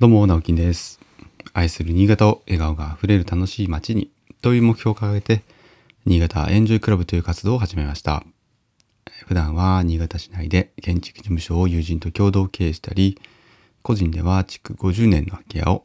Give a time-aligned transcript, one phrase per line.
[0.00, 1.00] どうも、直樹です。
[1.52, 5.42] 愛する新潟を笑顔があふれる楽しい街にという目標を掲げて、
[6.06, 8.22] 新潟エンジョイクラブという活動を始めました。
[9.26, 13.20] 普段は新潟市内で建築事務所を友人と共同経営したり、
[13.82, 15.84] 個人では築50年の空き家を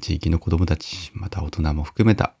[0.00, 2.32] 地域の子どもたち、また大人も含めた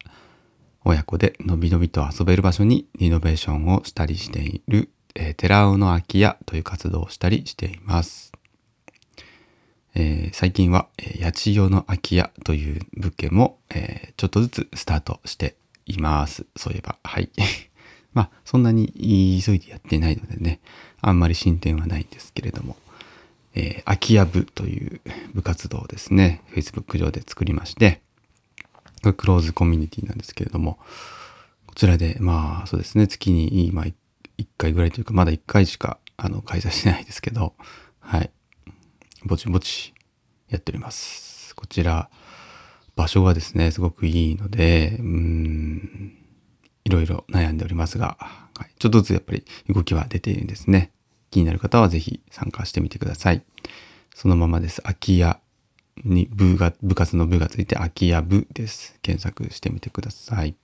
[0.86, 8.29] 親子でのびのびと遊べる場所にリノベーションをしたりしている、えー、寺尾の空き家という活動をしたりしています。
[9.94, 16.46] えー最近は、えー、八千代の空き家という物件も、えーちょっとずつスタートしています。
[16.56, 17.30] そういえば、はい。
[18.12, 20.60] まあ、そんなに急いでやっていないのでね、
[21.00, 22.76] あんまり進展はないんですけれども、
[23.54, 25.00] えー空き家部という
[25.34, 28.00] 部活動をですね、Facebook 上で作りまして、
[29.16, 30.78] クローズコミュニティなんですけれども、
[31.66, 33.94] こちらで、まあ、そうですね、月に、まあ、1
[34.58, 37.54] 回ぐらいというか、まだ1回しか、あの、開催してないですけど、
[38.00, 38.30] はい。
[39.24, 39.92] ぼちぼち
[40.48, 41.54] やっております。
[41.54, 42.08] こちら、
[42.96, 46.16] 場所がですね、すごくいいので、うん、
[46.84, 50.90] いろいろ悩んでおりますが、はい、ちょっとずつやっぱり動きは出ているんですね。
[51.30, 53.42] 気になる方はぜひ参加してみてください。
[54.14, 54.82] そのままです。
[54.82, 55.38] 空き家
[56.04, 58.98] に部が、部活の部がついて空き家部です。
[59.02, 60.54] 検索してみてください。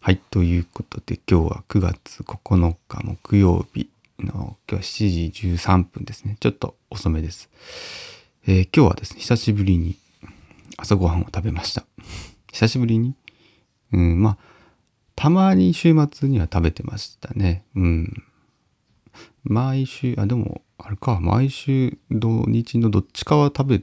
[0.00, 0.20] はい。
[0.30, 3.88] ということで今日は9月9日木曜日
[4.24, 6.36] の今日は7時13分ですね。
[6.40, 7.50] ちょっと遅めです。
[8.46, 9.96] えー今日はですね、久しぶりに
[10.76, 11.84] 朝ごはんを食べました。
[12.52, 13.14] 久しぶりに？
[13.92, 14.38] うん、まあ、
[15.16, 17.64] たまに週末には食べてましたね。
[17.74, 18.24] うん。
[19.42, 23.82] 毎週、あ、でも、あれか、毎週土日のどっちかは食べ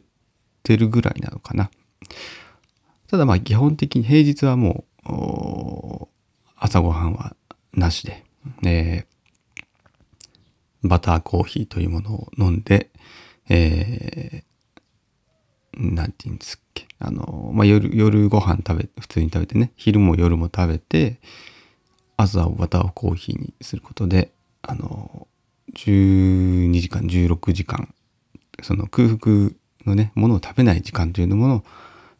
[0.64, 1.70] てるぐらいなのかな。
[3.08, 6.08] ただまあ基本的に平日はもう
[6.58, 7.36] 朝ごはんは
[7.74, 8.26] なしで、
[8.66, 9.06] え
[10.84, 12.90] バターコーヒーというものを飲んで、
[13.50, 14.48] えー
[15.78, 16.88] なんて言うんですっけ。
[17.00, 21.20] あの、まあ、夜、夜ご飯食べ、普通に食べてね、昼も夜も食べて、
[22.18, 24.32] 朝をバターコーヒーにすることで、
[24.64, 25.28] あの、
[25.76, 27.94] 12時間、16時間、
[28.64, 29.52] その空腹
[29.86, 31.64] のね、ものを食べない時間というものを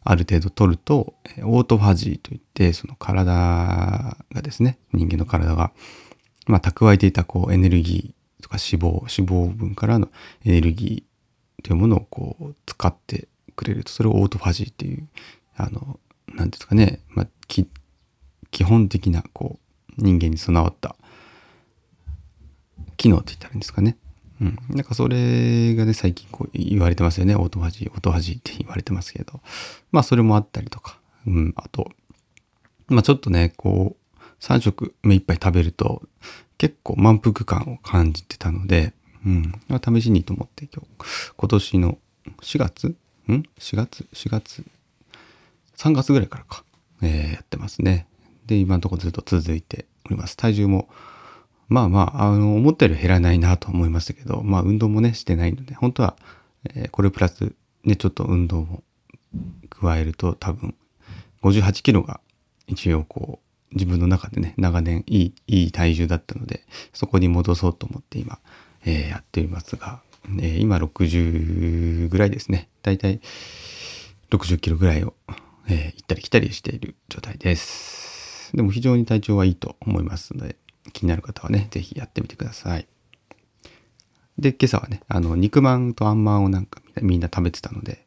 [0.04, 5.72] ある程度取ると、オートファジーといって、その体がですね、人間の体が、
[6.46, 10.08] まあ、蓄えていたこうエネルギーとか脂肪、脂肪分からの
[10.44, 15.08] エネルギーというものをこう使ってくれると、それをオートファジーっていう、
[15.56, 20.96] あの、なんていうんですかね、まあ、基本的なこう人間に備わった
[22.96, 23.96] 機能って言ったらいいんですかね。
[24.40, 24.58] うん。
[24.70, 27.34] なんかそれがね、最近こう言われてますよね。
[27.34, 29.40] オートファジー、オートファジーって言われてますけど。
[29.90, 30.98] まあそれもあったりとか。
[31.26, 31.52] うん。
[31.56, 31.90] あと、
[32.88, 34.07] まあちょっとね、こう、
[34.40, 36.02] 3食目いっぱい食べると
[36.58, 38.92] 結構満腹感を感じてたので、
[39.24, 39.52] うん。
[39.98, 41.98] 試しにと思って今日、今年の
[42.42, 42.88] 4月？
[42.88, 42.94] ん
[43.58, 44.64] ?4 月 ?4 月
[45.76, 46.64] ?3 月ぐらいからか、
[47.02, 48.06] えーやってますね。
[48.46, 50.36] で、今のところずっと続いております。
[50.36, 50.88] 体重も、
[51.68, 56.16] まあまあ、あの、思ったより減らないなと思いましたけど、まあ運動もね、してないので、本当は、
[56.74, 57.52] えーこれプラス、
[57.84, 58.82] ね、ちょっと運動も
[59.70, 60.74] 加えると多分、
[61.42, 62.20] 58キロが
[62.66, 68.38] 一応こう、自分の中でね、長年いい、いい体重だったので、そこに戻そうと思って今、
[68.84, 70.00] えーやっていますが、
[70.40, 72.68] えー今60ぐらいですね。
[72.82, 73.20] だいたい
[74.30, 75.14] 60キロぐらいを、
[75.68, 78.56] えー行ったり来たりしている状態です。
[78.56, 80.56] でも非常に体調はいいと思いますので、
[80.92, 82.86] 気になる方はね、ぜひやってみてください。
[84.38, 88.06] で、今朝はね、あの、肉まんとあんまんをなんかみんなみんな食べてたので、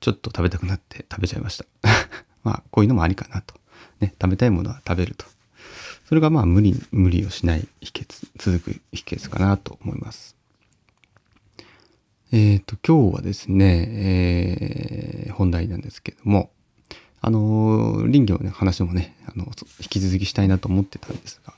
[0.00, 1.64] ちょっと食べたくなって食べちゃいました。
[2.44, 3.54] まあ、こういうのもありかなと。
[4.00, 5.26] ね、食べたいものは食べると。
[6.08, 10.36] それがまあ、無理、無理をしない秘訣、続く秘訣かなと思います。
[12.32, 16.50] えっ、と、今日はですね、えー本題なんですけども、
[17.20, 19.46] あのー林業の、話もね、あの、
[19.80, 21.54] 引き続きしたいなと思ってたんですが、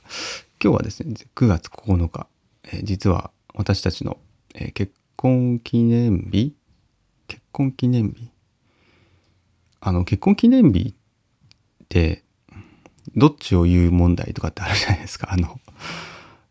[0.63, 2.27] 今日はですね、9月9日、
[2.63, 4.17] えー実は私たちの、
[4.55, 6.53] えー結婚記念日？
[7.27, 8.29] 結婚記念日？
[9.79, 10.95] あの、結婚記念日
[11.89, 12.23] て、
[13.15, 15.29] どっちを言う問題とかってあるじゃないですか。
[15.31, 15.59] あの、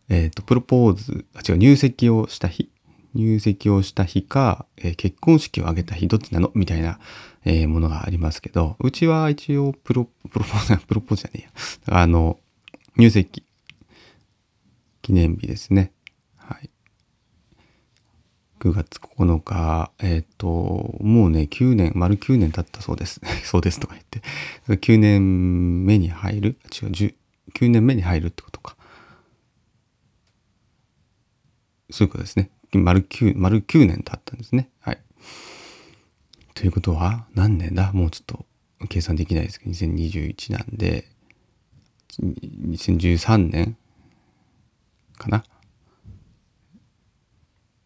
[0.08, 2.70] えっ、と、プロポーズ、あ、違う、入籍をした日
[3.16, 6.52] 入籍をした日か、えー結婚式を挙げた日どっちなの？
[6.54, 7.00] みたいな、
[7.44, 11.50] えーものがありますけど、うちは一応プロ、プロポーズ、 プロポーズじゃね
[11.88, 12.00] えや。
[12.02, 12.38] あの、
[12.96, 13.42] 入籍
[15.02, 15.92] 記念日ですね。
[18.58, 23.20] 9月9日、えっ、と、もうね、9年、丸9年経ったそうです。
[23.44, 24.22] そうですとか言って。
[24.76, 26.58] 9年目に入る？
[26.64, 26.90] 違う、
[27.54, 28.76] 9年目に入るってことか。
[31.90, 32.50] そういうことですね。
[32.72, 34.70] 丸9、丸9年経ったんですね。
[34.80, 34.98] はい。
[36.54, 37.92] ということは何年だ？
[37.92, 38.46] もうちょっと
[38.88, 41.06] 計算できないですけど2021なんで
[42.20, 43.76] 2013年
[45.18, 45.44] かな？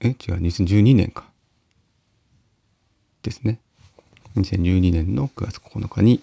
[0.00, 1.31] え違う2012年か。
[3.23, 3.61] ですね。
[4.37, 6.23] 2012年の9月9日に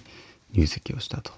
[0.54, 1.32] 入籍をしたと。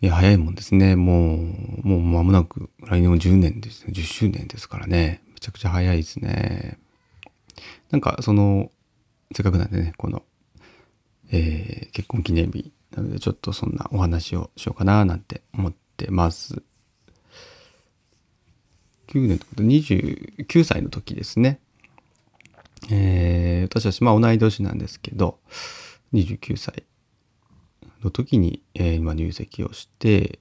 [0.00, 0.96] いや早いもんですね。
[0.96, 1.38] もう
[1.86, 3.92] もう間もなく来年も10年ですね。
[3.94, 5.22] 10周年ですからね。
[5.34, 6.78] めちゃくちゃ早いですね。
[7.90, 8.70] なんかその
[9.34, 10.22] せっかくなんでねこの、
[11.30, 16.62] えー、結婚記念日なのでちょっとそんなお話をしようかななんて思ってます。
[19.14, 21.60] 9年ってこと？29歳の時ですね。
[22.90, 25.38] えー、私たち、まあ同い年なんですけど、
[26.12, 26.84] 29歳
[28.02, 30.40] の時に、えー、今入籍をして、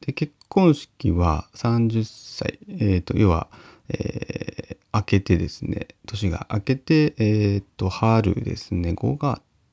[0.00, 3.48] で、結婚式は30歳、えっ、ー、と、要は、
[3.88, 9.16] えー、明けてですね、年が明けて、えっ、ー、と、春ですね、5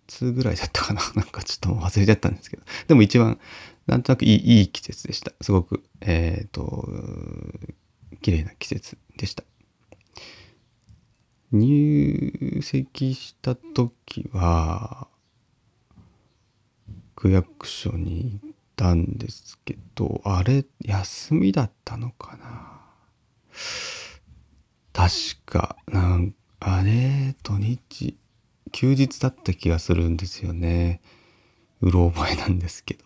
[0.08, 1.02] 月ぐらいだったかな。
[1.16, 2.64] なんかちょっと忘れちゃったんですけど。
[2.88, 3.40] でも一番、
[3.86, 5.32] なんとなくいいいい季節でした。
[5.42, 6.90] すごく、えっ、ー、と、
[8.18, 9.44] 綺麗な季節でした。
[11.52, 15.08] 入籍した時は
[17.16, 22.82] 区役所に行ったんですけどあれ休みだったのかな。
[24.94, 25.12] 確
[25.46, 28.18] かなんあれ土日
[28.72, 31.02] 休日だった気がするんですよね。
[31.82, 33.06] うろ覚えなんですけど。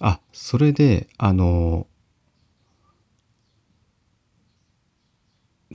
[0.00, 1.86] あそれであの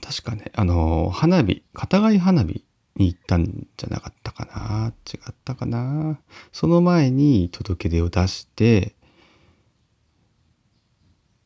[0.02, 2.64] 確かね、あの、花火、片貝花火
[2.96, 6.18] に行ったんじゃなかったかな違ったかな
[6.52, 8.94] その前に届け出を出して、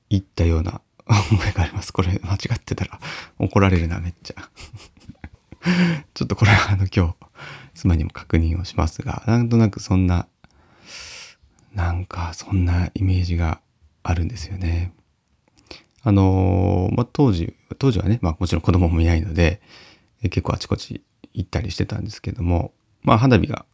[0.08, 1.93] 行ったような思いがあります。
[1.93, 2.99] これ間違ってたら
[3.38, 4.35] 怒られるな、めっちゃ
[6.14, 7.14] ちょっとこれはあの今日、
[7.75, 10.29] 妻にも確認をしますが、なんとなくそんな、
[11.75, 13.61] なんかそんなイメージが
[14.03, 14.93] あるんですよね。
[16.06, 19.61] あのまあ、当時、当時はね、まあもちろん子供もいないので、
[20.23, 21.03] 結構あちこち
[21.35, 22.73] 行ったりしてたんですけども、
[23.03, 23.67] まあ花火が、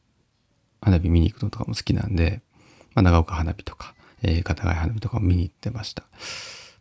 [0.81, 2.40] 花火見に行くのとかも好きなんで、
[2.94, 6.05] まあ長岡花火とか、えー、片貝花火とかも見に行ってました。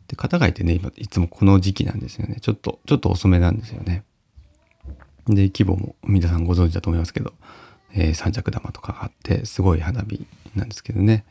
[0.08, 2.38] で、片貝ってね、今、いつもこの時期なんですよね。
[2.40, 4.04] ちょっと、ちょっと遅めなんですよね。
[5.26, 7.34] で、規模も皆さんご存知だと思いますけど、
[7.92, 11.26] えー、三尺玉とかがあって、すごい花火なんですけどね。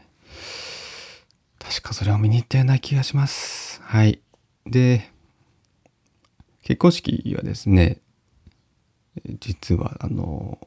[1.57, 3.60] 確かそれを見に行ったような気がします。
[3.91, 4.21] はい。
[4.65, 5.11] で、
[6.63, 7.99] 結婚式はですね、
[9.41, 10.65] 実はあの、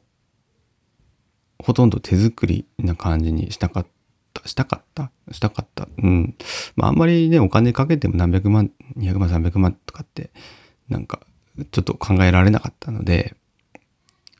[1.57, 3.87] ほとんど手作りな感じにしたかっ
[4.35, 5.87] た、したかったしたかった。
[5.97, 6.35] うん。
[6.75, 10.29] まああんまりね、お金かけても何百万、200万、300万とかって、
[10.87, 11.21] なんか、
[11.71, 13.35] ちょっと考えられなかったので、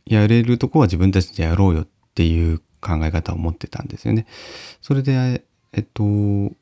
[0.05, 4.27] やれるとこは自分たちでやろうよっていう考え方を持ってたんですよね。
[4.79, 5.43] それで、
[5.73, 6.53] えっと、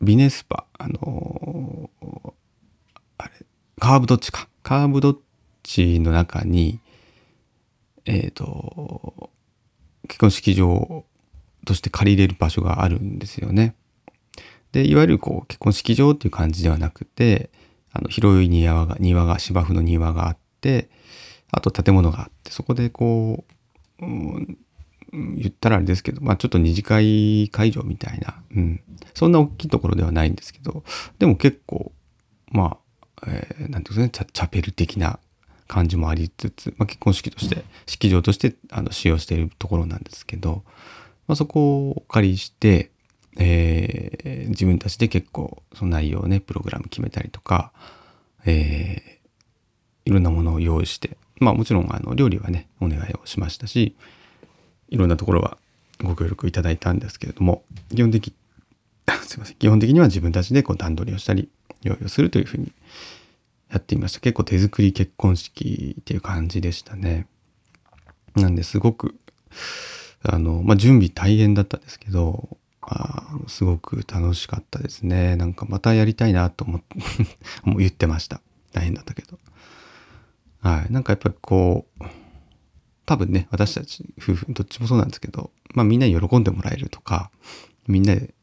[0.00, 1.90] ビネスパ、あの
[3.18, 3.30] あれ、
[3.78, 4.48] カーブドッチか。
[4.62, 5.18] カーブドッ
[5.62, 6.80] チの中に、
[8.04, 9.30] えっ、と、
[10.08, 11.04] 結婚式場
[11.64, 13.74] として借りれる場所があるんですよね。
[14.72, 17.50] で、いわゆるこう結婚式場っていう感じではなくて、
[17.92, 20.90] あの広い庭が、庭が、芝生の庭があって、
[21.50, 23.44] あと建物があって、そこでこ
[24.00, 24.58] う、うん、
[25.12, 28.80] 言ったらあれですけど、まあちょっと二次会会場みたいな、うん。
[29.14, 30.84] そんな大きいところではないんですけど、
[31.18, 31.92] でも結構、
[32.50, 32.76] ま
[33.20, 35.18] あ、えー、なんていうんですかね、チャペル的な
[35.68, 40.62] 感じもありつつ、まあ、結婚式として、式場としてあの使用しているところなんですけど、
[41.26, 42.90] まあ、そこをお借りして、
[43.38, 47.72] えー、自分たちで結構その内容をね、プログラム決めたりとか、
[48.44, 53.96] えー、いろんなものを用意して、まあもちろんあの料理はね、お願いをしましたし、
[54.88, 55.58] いろんなところは
[56.02, 57.64] ご協力いただいたんですけれども、
[57.94, 58.34] 基本的、
[59.26, 61.48] すいません、基本的には自分たちでこう段取りをしたり、
[61.82, 62.72] 用意をするというふうに
[63.70, 64.20] やっていました。
[64.20, 67.26] 結構手作り結婚式っていう感じでしたね。
[68.34, 69.14] なんですごく、
[70.22, 72.56] あの、まあ、準備大変だったんですけど、
[72.88, 75.36] あすごく楽しかったですね。
[75.36, 76.96] なんかまたやりたいなと思って
[77.68, 78.40] もう言ってました。
[78.72, 79.38] 大変だったけど。
[80.60, 80.92] はい。
[80.92, 82.04] なんかやっぱりこう、
[83.06, 87.30] 多分ね、私たち夫婦、どっちもそうなんですけど、まあみんなに喜んでもらえるとか、
[87.86, 88.34] みんなで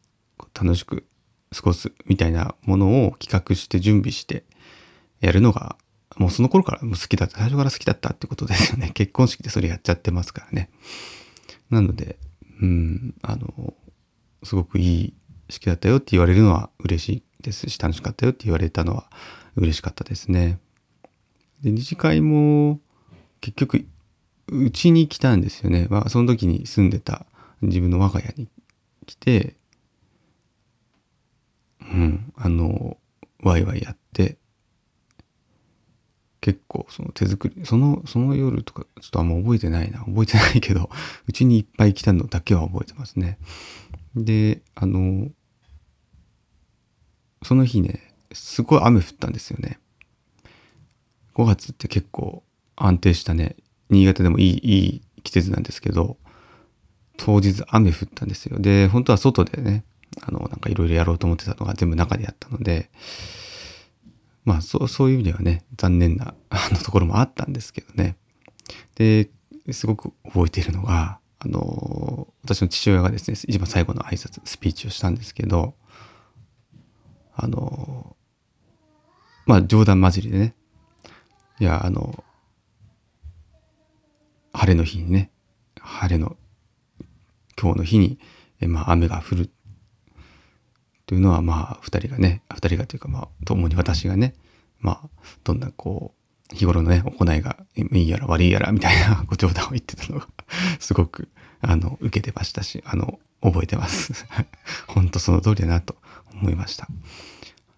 [0.53, 1.05] 楽しく
[1.53, 4.43] 過ごすみたいなものを企画して準備して
[5.19, 5.77] やるのが、
[6.17, 8.91] もうその頃からもう好きだった、最初から好きだったってことですよね。
[8.95, 10.69] 結婚式でそれやっちゃってますからね。
[11.69, 12.17] なので、
[12.61, 13.73] うん、あの、
[14.43, 15.13] すごくいい
[15.49, 19.09] 式だったよって言われるのは嬉しいですし、楽しかったよって言われたのは
[19.55, 20.59] 嬉しかったですね。
[21.61, 22.79] で、二次会も、
[23.41, 23.85] 結局、
[24.53, 25.87] うちに来たんですよね。
[25.89, 27.25] まあ、その時に住んでた
[27.61, 28.47] 自分の我が家に
[29.05, 29.55] 来て、
[31.81, 32.97] うん、あの、
[33.41, 34.37] ワイワイやって、
[36.41, 39.99] 結構その手作り、その、その夜とか、ちょっとあんま覚えてないな。
[39.99, 40.89] 覚えてないけど、
[41.25, 43.37] うちにいっぱい来たのだけは覚えてますね。
[44.15, 45.29] で、あの、
[47.43, 49.79] その日ね、すごい雨降ったんですよね。
[51.35, 52.43] 5月って結構
[52.75, 53.55] 安定したね、
[53.93, 56.17] 新潟でもいい、いい季節なんですけど、
[57.17, 58.59] 当日雨降ったんですよ。
[58.59, 59.83] で、本当は外でね、
[60.21, 62.89] あの、なんかいろいろやろうと思ってたのが全部中でやったので、
[64.45, 68.17] まあそうそういう意味ではね残念な あのところもあったんですけどね
[68.95, 69.29] で
[69.71, 75.75] すごく覚えているのがあの私の父親がですね一番最後の挨拶スピーチをしたんですけど
[77.35, 78.15] あの
[79.45, 80.55] まあ冗談交じりでね
[81.59, 82.23] いやあの
[84.53, 85.31] 晴れの日にね
[85.79, 86.37] 晴れの
[87.59, 88.19] 今日の日に、
[88.61, 89.49] えまあ、雨が降る。
[91.05, 94.35] というのはまあ2人がね2人がというかまあ共に私がね
[94.79, 95.09] まあ
[95.43, 96.13] どんなこ
[96.51, 100.27] う日頃のね行いがいいやら悪いやらみたいな ご冗談を言ってたのが
[100.79, 101.29] すごく
[101.61, 104.25] あの受けてましたしあの覚えてます。
[104.87, 105.97] 本当その通りだなと
[106.33, 106.87] 思いました。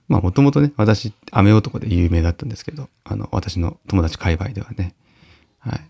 [0.08, 4.94] まあもともとね私雨男で有名だったんですけどあの私の友達界隈ではね
[5.60, 5.89] はい。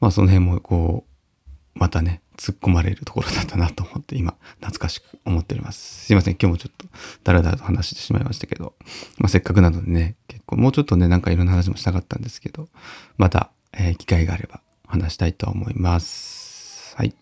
[0.00, 6.06] まあその辺もこうまたね突っ込まれるところだったなと思って今懐かしく思っております。
[6.06, 6.34] すいません。
[6.34, 6.86] 今日もちょっと
[7.24, 8.74] ダラダラと話してしまいましたけど、
[9.18, 12.68] まあ、せっかくなのでね、結構もうちょっとね、なんかいろんな話もしたかったんですけど、
[13.16, 16.96] また、えー、機会があれば話したいと思います。
[16.96, 17.14] はい。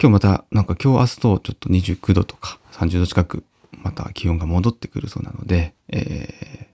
[0.00, 6.68] 今日またなんか今日明日とちょっと29度とか30度近くまた気温が戻ってくるそうなので、え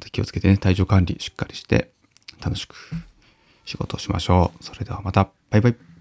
[0.00, 1.90] ー、気をつけてね、体調管理しっかりして
[2.42, 2.74] 楽しく
[3.64, 4.64] 仕事をしましょう。
[4.64, 5.30] それではまた。
[5.50, 5.91] バイバイ。